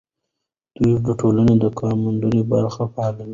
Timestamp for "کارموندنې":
1.79-2.41